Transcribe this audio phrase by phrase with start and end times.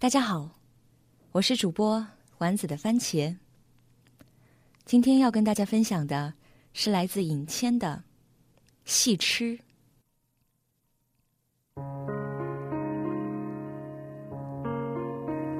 [0.00, 0.48] 大家好，
[1.32, 2.06] 我是主播
[2.38, 3.34] 丸子的番茄。
[4.84, 6.34] 今天要跟大家分享的
[6.72, 8.04] 是来自尹谦的
[8.84, 9.58] 《细吃》。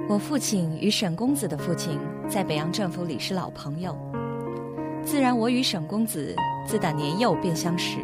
[0.08, 1.98] 我父亲与沈公子的父亲
[2.28, 3.98] 在北洋政府里是老朋友，
[5.04, 6.32] 自然我与沈公子
[6.64, 7.98] 自打年幼便相识。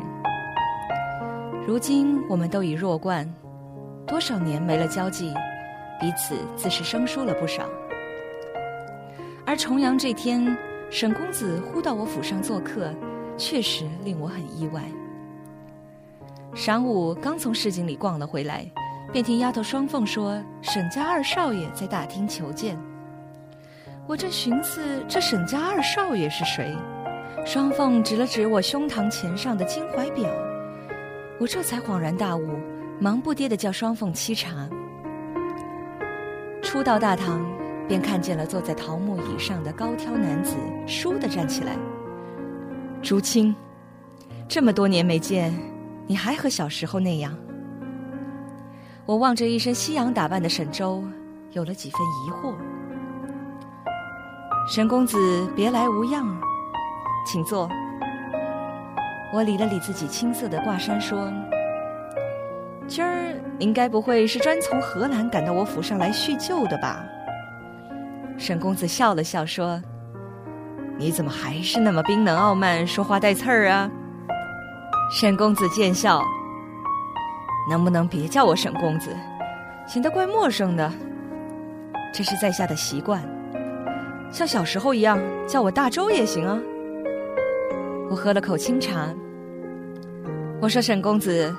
[1.64, 3.32] 如今我们都已弱冠，
[4.04, 5.32] 多少年没了交际。
[6.04, 7.66] 彼此自是生疏了不少，
[9.46, 10.54] 而重阳这天，
[10.90, 12.92] 沈公子忽到我府上做客，
[13.38, 14.82] 确实令我很意外。
[16.54, 18.70] 晌午刚从市井里逛了回来，
[19.14, 22.78] 便听丫头双凤说沈家二少爷在大厅求见。
[24.06, 26.76] 我正寻思这沈家二少爷是谁，
[27.46, 30.30] 双凤指了指我胸膛前上的金怀表，
[31.40, 32.46] 我这才恍然大悟，
[33.00, 34.68] 忙不迭的叫双凤沏茶。
[36.74, 37.40] 初到大堂，
[37.86, 40.56] 便看见了坐在桃木椅上的高挑男子，
[40.88, 41.76] 倏地站起来。
[43.00, 43.54] 竹青，
[44.48, 45.54] 这么多年没见，
[46.08, 47.32] 你还和小时候那样？
[49.06, 51.00] 我望着一身西洋打扮的沈周，
[51.52, 52.52] 有了几分疑惑。
[54.68, 56.26] 沈公子别来无恙，
[57.24, 57.68] 请坐。
[59.32, 61.32] 我理了理自己青涩的挂衫，说。
[62.86, 67.04] 今儿您该不会是专从荷兰赶到我府上来叙旧的吧？
[68.36, 69.82] 沈公子笑了笑说
[70.98, 73.90] ：“你怎么还是那么冰冷傲慢，说话带刺儿啊？”
[75.10, 76.22] 沈公子见笑
[77.70, 79.16] ：“能不能别叫我沈公子，
[79.86, 80.92] 显得怪陌生的。
[82.12, 83.22] 这是在下的习惯，
[84.30, 85.18] 像小时候一样
[85.48, 86.60] 叫我大周也行啊。”
[88.10, 89.08] 我喝了口清茶，
[90.60, 91.54] 我说：“沈公子。”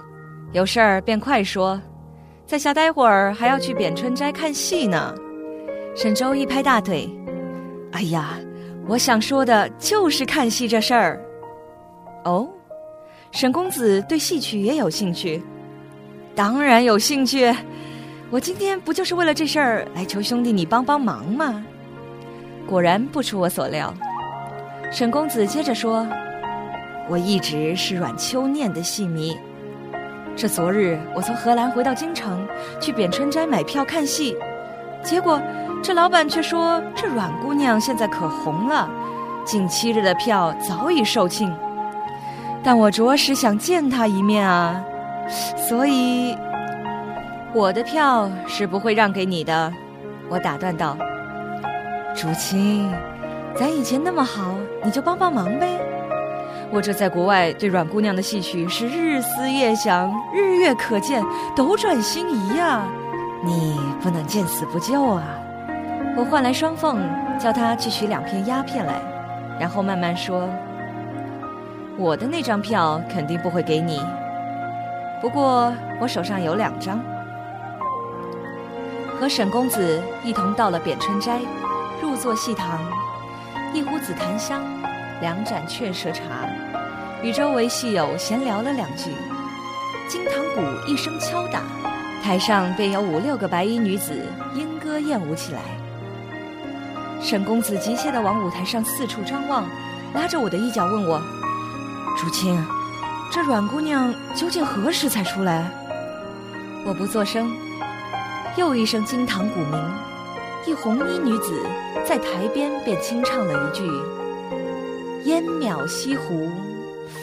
[0.56, 1.78] 有事儿便快说，
[2.46, 5.14] 在下待会儿还要去扁春斋看戏呢。
[5.94, 7.10] 沈周一拍大腿
[7.92, 8.40] ：“哎呀，
[8.88, 11.22] 我想说的就是看戏这事儿。”
[12.24, 12.48] 哦，
[13.32, 15.44] 沈公子对戏曲也有兴趣？
[16.34, 17.54] 当然有兴趣。
[18.32, 21.66] 我今天不就是为了这事儿来求兄弟你帮帮忙吗？
[22.66, 23.94] 果然不出我所料。
[24.90, 26.08] 沈公子接着说
[27.12, 29.38] ：“我一直是阮秋念的戏迷。”
[30.36, 32.46] 这昨日我从荷兰回到京城，
[32.82, 34.36] 去扁春斋买票看戏，
[35.02, 35.42] 结果
[35.82, 38.90] 这老板却说这阮姑娘现在可红了，
[39.46, 41.50] 近七日的票早已售罄。
[42.62, 44.84] 但我着实想见她一面啊，
[45.56, 46.36] 所以
[47.54, 49.72] 我的票是不会让给你的。
[50.28, 50.98] 我打断道
[52.14, 52.92] ：“竹青，
[53.56, 55.80] 咱以前那么好，你就帮帮忙呗。”
[56.76, 61.24] 我这在国外对阮姑娘的戏曲是日思夜想，日月可见，
[61.56, 62.84] 斗转星移呀！
[63.46, 65.24] 你不能见死不救啊！
[66.18, 67.00] 我唤来双凤，
[67.40, 68.96] 叫她去取两片鸦片来，
[69.58, 70.50] 然后慢慢说
[71.98, 74.02] ：“我的那张票肯定不会给你，
[75.22, 75.72] 不过
[76.02, 77.00] 我手上有两张。”
[79.18, 81.40] 和沈公子一同到了扁春斋，
[82.02, 82.82] 入座戏堂，
[83.74, 84.60] 一壶紫檀香。
[85.22, 86.45] 两盏雀舌茶，
[87.26, 89.10] 与周围戏友闲聊了两句。
[90.08, 91.64] 金堂鼓一声敲打，
[92.24, 94.14] 台上便有五六个白衣女子
[94.54, 95.62] 莺歌燕舞起来。
[97.20, 99.66] 沈公子急切地往舞台上四处张望，
[100.14, 101.20] 拉着我的衣角问我
[102.16, 102.64] ：“竹青，
[103.32, 105.68] 这阮姑娘究竟何时才出来？”
[106.86, 107.52] 我不作声。
[108.56, 109.94] 又一声金堂鼓鸣，
[110.68, 111.60] 一红衣女子
[112.06, 113.84] 在台边便轻唱了一句。
[115.24, 116.52] 烟渺西湖，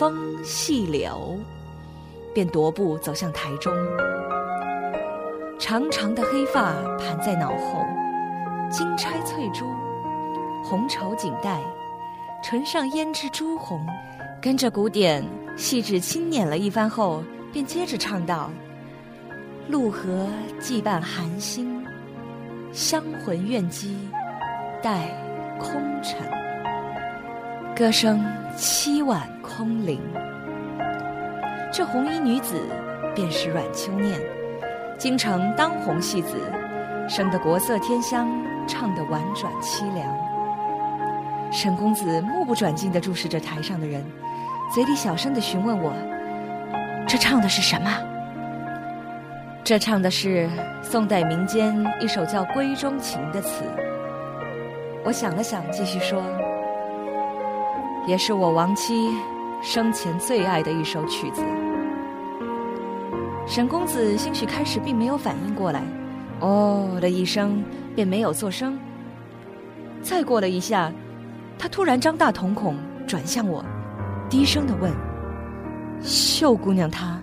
[0.02, 1.38] 风细柳，
[2.34, 3.72] 便踱步走向台中。
[5.60, 7.86] 长长的黑发盘在脑后，
[8.68, 9.64] 金钗翠珠，
[10.64, 11.60] 红绸锦带，
[12.42, 13.86] 唇上胭脂朱红。
[14.40, 15.24] 跟着鼓点
[15.56, 18.50] 细致轻捻了一番后，便接着唱道
[19.70, 20.26] ：“陆河
[20.58, 21.80] 寄伴寒星，
[22.72, 23.96] 香魂怨机
[24.82, 25.06] 待
[25.60, 26.18] 空城。”
[27.74, 28.22] 歌声
[28.54, 29.98] 凄婉空灵，
[31.72, 32.60] 这红衣女子
[33.14, 34.20] 便是阮秋念，
[34.98, 36.36] 京城当红戏子，
[37.08, 38.28] 生得国色天香，
[38.68, 40.06] 唱得婉转凄凉。
[41.50, 44.04] 沈公子目不转睛地注视着台上的人，
[44.74, 45.94] 嘴里小声地询问我
[47.08, 47.90] ：“这唱的是什么？”
[49.64, 50.46] 这唱的是
[50.82, 53.64] 宋代民间一首叫《闺中情》的词。
[55.04, 56.22] 我想了想，继续说。
[58.06, 59.10] 也是我亡妻
[59.62, 61.42] 生前最爱的一首曲子。
[63.46, 65.82] 沈公子兴许开始并没有反应过来，
[66.40, 67.62] 哦的一声，
[67.94, 68.78] 便没有作声。
[70.00, 70.92] 再过了一下，
[71.58, 72.76] 他突然张大瞳孔，
[73.06, 73.64] 转向我，
[74.28, 74.92] 低声的问
[76.02, 77.20] ：“秀姑娘她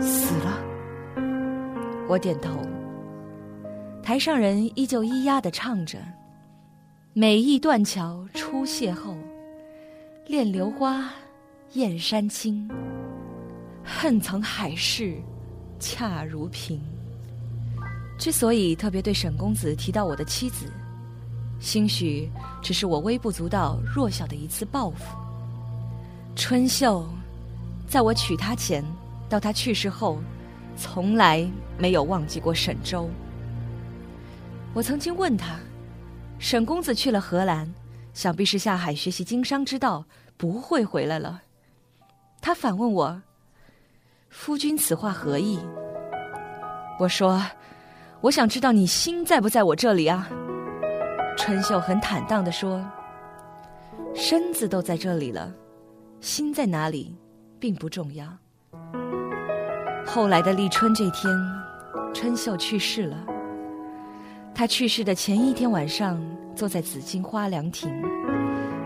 [0.00, 0.58] 死了？”
[2.08, 2.50] 我点头。
[4.02, 5.98] 台上人依旧咿呀的唱着
[7.14, 9.14] ：“美意断桥初邂逅，
[10.26, 11.10] 恋流花，
[11.72, 12.70] 燕山青。
[13.84, 15.20] 恨曾海誓，
[15.80, 16.80] 恰如萍。”
[18.16, 20.66] 之所以特别对沈公子提到我的妻子，
[21.58, 22.30] 兴许
[22.62, 25.16] 只是我微不足道、弱小的一次报复。
[26.36, 27.04] 春秀，
[27.88, 28.84] 在我娶她前
[29.28, 30.18] 到她去世后，
[30.76, 31.44] 从来
[31.76, 33.10] 没有忘记过沈周。
[34.72, 35.58] 我曾经问他
[36.38, 37.68] ：“沈公子去了荷兰，
[38.12, 40.04] 想必是下海学习经商之道，
[40.36, 41.42] 不会回来了。”
[42.40, 43.22] 他反问我
[44.28, 45.58] ：“夫君此话何意？”
[46.98, 47.44] 我说
[48.20, 50.28] ：“我想知道你心在不在我这里啊。”
[51.38, 52.84] 春秀很坦荡地说
[54.14, 55.52] ：“身子都在这里了，
[56.20, 57.16] 心在哪里，
[57.58, 58.26] 并不重要。”
[60.04, 61.32] 后来的立春这天，
[62.12, 63.16] 春秀去世了。
[64.54, 66.20] 他去世的前一天晚上，
[66.54, 67.90] 坐在紫荆花凉亭，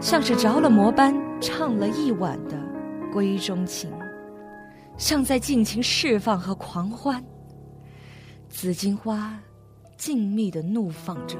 [0.00, 2.56] 像是着了魔般唱了一晚的
[3.12, 3.90] 闺中情，
[4.96, 7.22] 像在尽情释放和狂欢。
[8.48, 9.38] 紫荆花
[9.96, 11.36] 静谧的怒放着。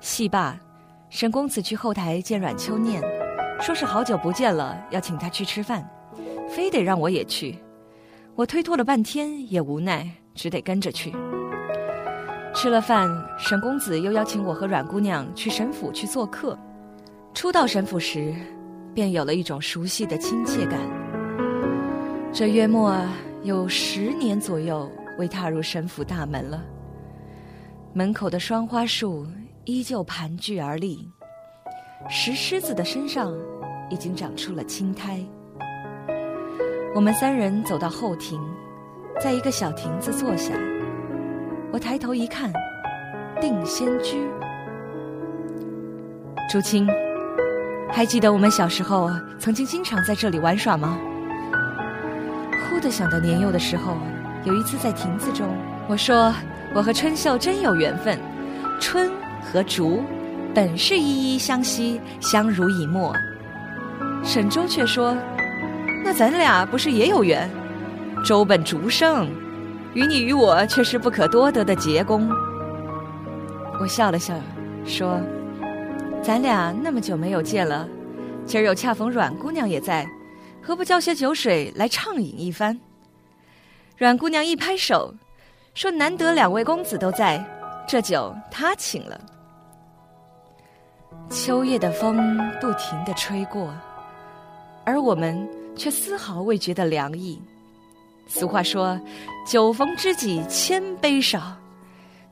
[0.00, 0.58] 戏罢，
[1.10, 3.00] 沈公子去后台见阮秋念，
[3.60, 5.88] 说是好久不见了，要请他去吃饭，
[6.48, 7.56] 非得让我也去。
[8.34, 11.14] 我推脱了半天，也无奈，只得跟着去。
[12.54, 16.56] 吃了饭，沈公子又邀请我和阮姑娘去沈府去做客。
[17.34, 18.34] 初到沈府时，
[18.94, 20.78] 便有了一种熟悉的亲切感。
[22.32, 22.94] 这约莫
[23.42, 26.62] 有十年左右未踏入沈府大门了。
[27.94, 29.26] 门口的双花树
[29.64, 31.10] 依旧盘踞而立，
[32.08, 33.32] 石狮子的身上
[33.90, 35.18] 已经长出了青苔。
[36.94, 38.40] 我们三人走到后庭，
[39.20, 40.52] 在一个小亭子坐下。
[41.72, 42.52] 我抬头一看，
[43.40, 44.28] 定仙居。
[46.50, 46.86] 竹青，
[47.90, 50.98] 还记得我们小时候曾经经常在这里玩耍吗？
[52.68, 53.96] 忽的想到年幼的时候，
[54.44, 55.48] 有一次在亭子中，
[55.88, 56.30] 我说
[56.74, 58.18] 我和春秀真有缘分，
[58.78, 59.10] 春
[59.40, 60.02] 和竹
[60.54, 63.14] 本是依依相惜，相濡以沫。
[64.22, 65.16] 沈周却说，
[66.04, 67.48] 那咱俩不是也有缘？
[68.26, 69.26] 周本竹生。
[69.94, 72.28] 与你与我却是不可多得的结公。
[73.80, 74.34] 我笑了笑，
[74.84, 75.20] 说
[76.22, 77.88] ：“咱俩那么久没有见了，
[78.46, 80.06] 今儿又恰逢阮姑娘也在，
[80.62, 82.78] 何不叫些酒水来畅饮一番？”
[83.98, 85.14] 阮姑娘一拍手，
[85.74, 87.44] 说：“难得两位公子都在，
[87.86, 89.20] 这酒她请了。”
[91.28, 93.72] 秋夜的风不停的吹过，
[94.84, 97.40] 而我们却丝毫未觉得凉意。
[98.34, 98.98] 俗话说
[99.46, 101.54] ：“酒逢知己千杯少。”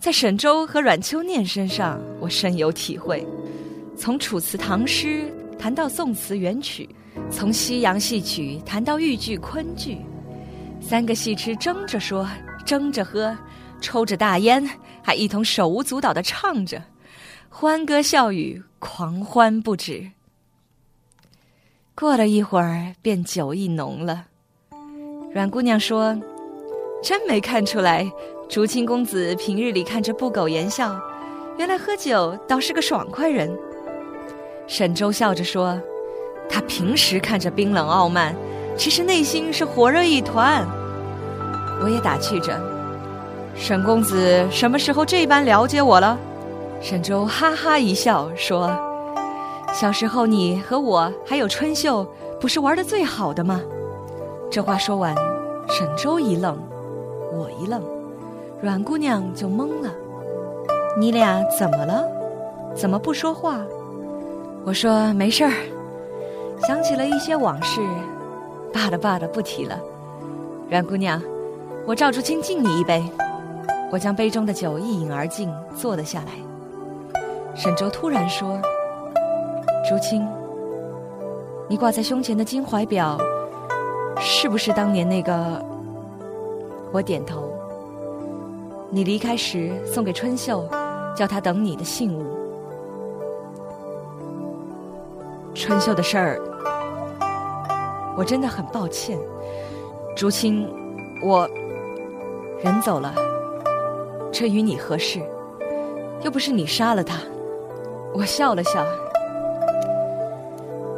[0.01, 3.27] 在沈周和阮秋念身上，我深有体会。
[3.99, 6.89] 从楚辞唐诗谈到宋词元曲，
[7.31, 9.99] 从西洋戏曲谈到豫剧昆剧，
[10.81, 12.27] 三个戏痴争着说，
[12.65, 13.37] 争着喝，
[13.83, 14.67] 抽着大烟，
[15.03, 16.83] 还一同手舞足蹈的唱着，
[17.51, 20.11] 欢歌笑语，狂欢不止。
[21.95, 24.29] 过了一会儿，便酒意浓了。
[25.33, 26.19] 阮姑娘说
[27.05, 28.05] ：“真没看出来，
[28.49, 30.93] 竹青公子平日里看着不苟言笑，
[31.57, 33.57] 原来喝酒倒是个爽快人。”
[34.67, 35.81] 沈周笑着说
[36.51, 38.35] ：“他平时看着冰冷傲慢，
[38.77, 40.67] 其实内心是火热一团。”
[41.81, 42.61] 我也打趣着
[43.55, 46.19] ：“沈公子什么时候这般了解我了？”
[46.83, 48.69] 沈周哈哈一笑说
[49.73, 52.05] ：“小时候你和我还有春秀，
[52.41, 53.61] 不是玩的最好的吗？”
[54.51, 55.15] 这话说完，
[55.69, 56.59] 沈周一愣，
[57.33, 57.81] 我一愣，
[58.61, 59.89] 阮姑娘就懵了。
[60.99, 62.05] 你俩怎么了？
[62.75, 63.61] 怎么不说话？
[64.65, 65.53] 我说没事儿，
[66.67, 67.81] 想起了一些往事，
[68.73, 69.79] 罢了罢了，不提了。
[70.69, 71.23] 阮姑娘，
[71.87, 73.01] 我赵竹清敬你一杯。
[73.93, 76.33] 我将杯中的酒一饮而尽，坐了下来。
[77.55, 78.61] 沈周突然说
[79.89, 80.27] ：“竹青，
[81.69, 83.17] 你挂在胸前的金怀表。”
[84.21, 85.65] 是不是当年那个？
[86.93, 87.51] 我点头。
[88.91, 90.69] 你离开时送给春秀，
[91.17, 92.25] 叫她等你的信物。
[95.55, 96.41] 春秀的事儿，
[98.17, 99.19] 我真的很抱歉。
[100.17, 100.69] 竹青，
[101.25, 101.49] 我
[102.63, 103.15] 人走了，
[104.31, 105.21] 这与你何事？
[106.23, 107.19] 又不是你杀了他。
[108.13, 108.85] 我笑了笑，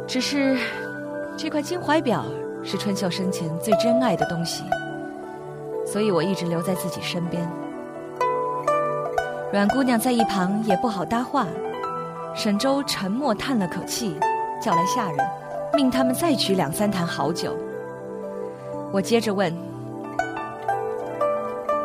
[0.07, 0.57] 只是
[1.37, 2.25] 这块金怀表
[2.63, 4.63] 是春秀生前最珍爱的东西，
[5.85, 7.47] 所以我一直留在自己身边。
[9.51, 11.45] 阮姑娘在一旁也不好搭话，
[12.33, 14.17] 沈周沉默叹了口气，
[14.61, 15.17] 叫来下人，
[15.73, 17.55] 命他们再取两三坛好酒。
[18.91, 19.53] 我接着问。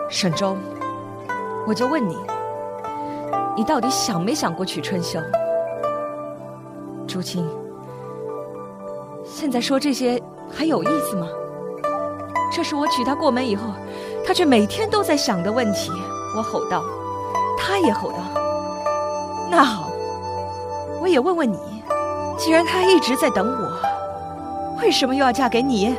[0.09, 0.57] 沈周，
[1.67, 2.17] 我就问你，
[3.55, 5.21] 你到底想没想过娶春秀？
[7.07, 7.47] 朱青，
[9.25, 10.19] 现在说这些
[10.51, 11.27] 还有意思吗？
[12.51, 13.65] 这是我娶她过门以后，
[14.27, 15.91] 她却每天都在想的问题。
[16.37, 16.83] 我吼道，
[17.59, 18.19] 她也吼道。
[19.51, 19.89] 那好，
[21.01, 21.59] 我也问问你，
[22.37, 25.97] 既然她一直在等我，为什么又要嫁给你？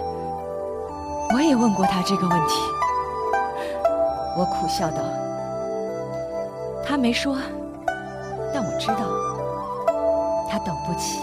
[1.34, 2.56] 我也问过她这个问题。
[4.38, 4.98] 我苦笑道
[6.86, 7.36] ：“他没说，
[8.53, 9.06] 但我知道，
[10.50, 11.20] 他等不起。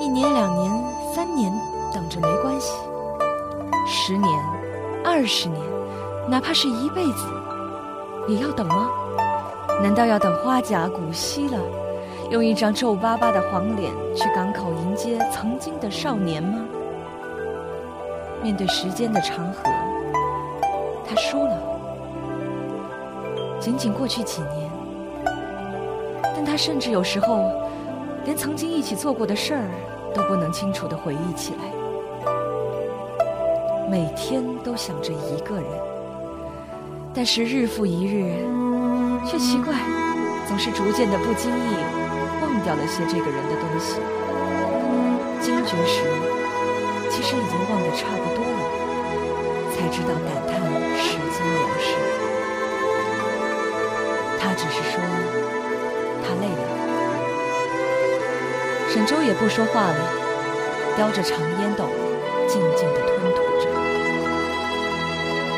[0.00, 1.52] 一年、两年、三年，
[1.92, 2.74] 等着没关系；
[3.86, 4.28] 十年、
[5.04, 5.62] 二十年，
[6.28, 7.28] 哪怕是一辈子，
[8.26, 8.90] 也要等吗？
[9.80, 11.56] 难道要等花甲古稀了，
[12.32, 16.64] 用一张皱巴巴的黄脸去港口迎接曾经的少年吗？
[18.42, 19.70] 面对时间的长河。”
[21.08, 21.56] 他输了，
[23.60, 24.68] 仅仅过去几年，
[26.34, 27.52] 但他甚至有时候
[28.24, 29.70] 连曾经一起做过的事儿
[30.14, 31.64] 都不能清楚的回忆起来，
[33.90, 35.64] 每天都想着一个人，
[37.12, 38.36] 但是日复一日，
[39.26, 39.74] 却奇怪，
[40.46, 41.74] 总是逐渐的不经意
[42.40, 44.00] 忘掉了些这个人的东西，
[45.40, 46.04] 惊觉时，
[47.10, 48.58] 其实已经忘得差不多了，
[49.74, 50.54] 才知道感叹。
[50.96, 51.86] 时间流逝，
[54.38, 54.94] 他只是说
[58.94, 59.96] 沈周也不说话了，
[60.96, 61.84] 叼着长烟斗，
[62.46, 63.66] 静静的吞吐着。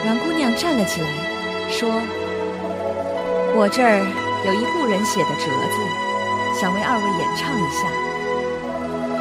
[0.07, 1.07] 阮姑娘站了起来，
[1.69, 2.01] 说
[3.53, 4.01] ：“我这儿
[4.47, 5.77] 有一故人写的折子，
[6.59, 7.85] 想为二位演唱一下。”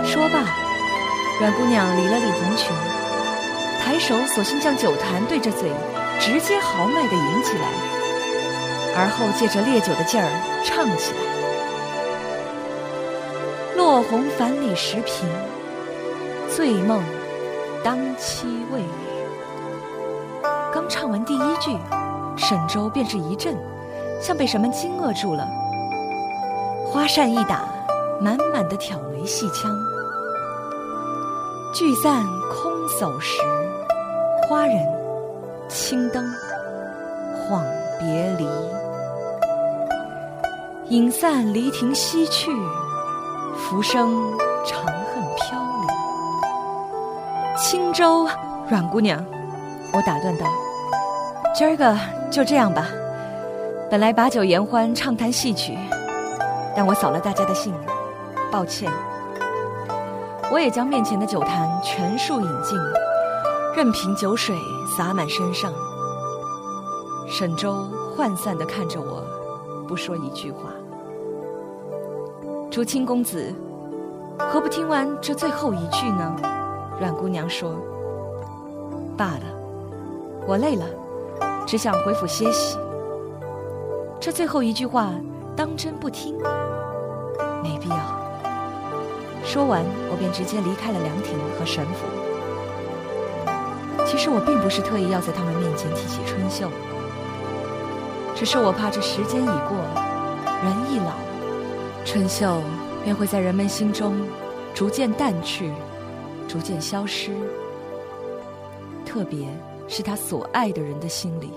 [0.08, 0.48] 说罢，
[1.42, 2.72] 阮姑娘理了理红裙，
[3.84, 5.70] 抬手索性将酒坛对着嘴。
[6.22, 7.68] 直接豪迈的饮起来，
[8.96, 10.32] 而后借着烈酒的劲儿
[10.64, 11.20] 唱起来
[13.96, 15.26] ：“落红凡里时平，
[16.54, 17.02] 醉梦
[17.82, 18.90] 当期未雨。”
[20.74, 21.78] 刚唱完第一句，
[22.36, 23.56] 沈周便是一震，
[24.20, 25.48] 像被什么惊愕住了。
[26.92, 27.64] 花扇一打，
[28.20, 29.72] 满满的挑眉戏腔。
[31.74, 33.40] 聚散空走时，
[34.50, 34.76] 花人。
[35.70, 36.22] 青灯
[37.48, 37.64] 晃
[38.00, 38.46] 别离，
[40.90, 42.52] 影散离亭西去，
[43.68, 44.14] 浮生
[44.64, 45.88] 长恨飘零。
[47.58, 48.28] 轻舟，
[48.70, 49.26] 阮姑娘，
[49.92, 50.46] 我打断道
[51.56, 51.98] ：“今儿个
[52.30, 52.86] 就这样吧。
[53.90, 55.76] 本来把酒言欢，畅谈戏曲，
[56.76, 57.74] 但我扫了大家的兴，
[58.52, 58.92] 抱歉。”
[60.52, 62.78] 我也将面前的酒坛全数饮尽。
[63.76, 64.56] 任凭酒水
[64.96, 65.74] 洒满身上，
[67.28, 69.24] 沈周涣散的看着我，
[69.88, 70.70] 不说一句话。
[72.76, 73.56] 竹青公子，
[74.38, 76.36] 何不听完这最后一句呢？
[77.00, 77.74] 阮姑娘说
[79.16, 79.44] ：“罢了，
[80.46, 80.84] 我累了，
[81.66, 82.78] 只想回府歇息。
[84.20, 85.12] 这最后一句话，
[85.56, 86.36] 当真不听？
[87.64, 87.96] 没必要。”
[89.46, 92.06] 说完，我便直接离开了凉亭和沈府。
[94.06, 96.68] 其实我并不是特意要在他们面前提起春秀，
[98.36, 99.78] 只是我怕这时间已过，
[100.62, 101.14] 人一老，
[102.06, 102.62] 春秀
[103.04, 104.16] 便会在人们心中
[104.76, 105.74] 逐渐淡去，
[106.48, 107.32] 逐渐消失。
[109.04, 109.48] 特别
[109.88, 111.52] 是他所爱的人的心里。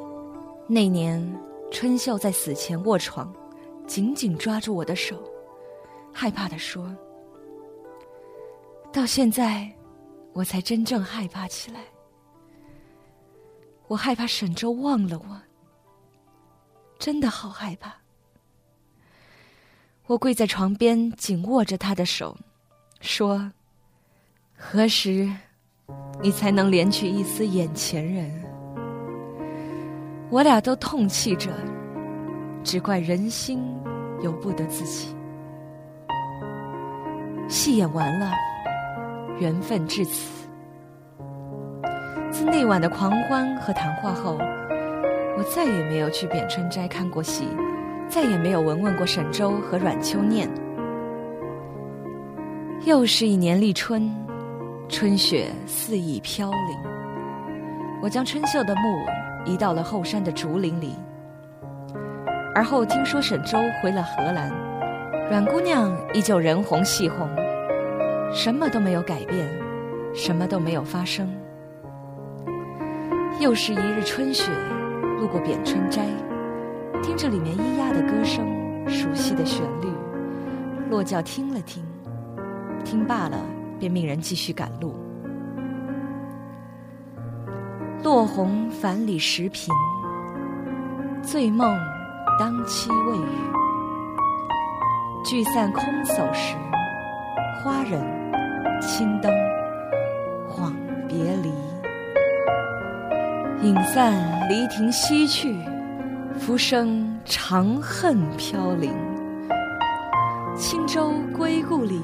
[0.67, 1.23] 那年，
[1.71, 3.31] 春秀在死前卧床，
[3.87, 5.23] 紧紧抓住我的手，
[6.13, 6.97] 害怕地说
[8.91, 9.71] ：“到现在，
[10.33, 11.81] 我才真正害怕起来。”
[13.87, 15.41] 我害怕沈周忘了我，
[16.99, 17.95] 真的好害怕。
[20.09, 22.35] 我跪在床边，紧握着他的手，
[23.03, 23.53] 说
[24.57, 25.31] ：“何时
[26.23, 28.33] 你才能怜取一丝眼前人？”
[30.33, 31.51] 我俩都痛泣着，
[32.65, 33.63] 只怪人心
[34.23, 35.15] 由不得自己。
[37.47, 38.33] 戏演完了，
[39.39, 40.49] 缘分至此。
[42.33, 44.39] 自那晚的狂欢和谈话后，
[45.37, 47.47] 我再也没有去扁春斋看过戏，
[48.09, 50.49] 再也没有闻闻过沈周和阮秋念。
[52.85, 54.11] 又是一年立春，
[54.89, 56.91] 春雪肆意飘零。
[58.01, 59.05] 我将春秀的墓
[59.45, 60.95] 移到了后山的竹林里。
[62.55, 64.51] 而后听说沈周回了荷兰，
[65.31, 67.29] 阮姑娘依旧人红戏红，
[68.33, 69.47] 什么都没有改变，
[70.15, 71.29] 什么都没有发生。
[73.39, 74.51] 又是一日春雪，
[75.21, 76.07] 路过扁春斋，
[77.03, 78.47] 听着里面咿呀的歌声，
[78.89, 79.89] 熟悉的旋律，
[80.91, 81.83] 落轿听了听，
[82.85, 83.37] 听罢了，
[83.79, 84.95] 便命人继续赶路。
[88.05, 89.75] 落红凡里时平，
[91.23, 91.77] 醉梦
[92.39, 93.23] 当期未雨。
[95.25, 96.55] 聚散空叟时，
[97.63, 98.01] 花人
[98.81, 99.31] 青灯
[100.49, 100.73] 恍
[101.09, 101.53] 别离。
[103.67, 104.15] 影散
[104.49, 105.57] 离亭西去，
[106.39, 108.93] 浮生长恨飘零。
[110.57, 112.01] 轻舟归故里，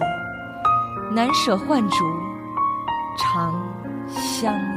[1.14, 2.04] 难舍幻竹，
[3.16, 3.54] 长
[4.06, 4.73] 相。